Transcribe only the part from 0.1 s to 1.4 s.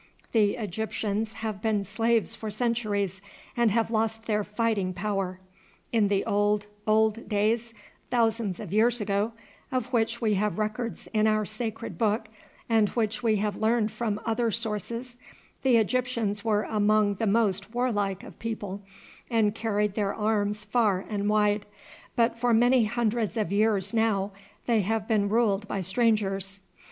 The Egyptians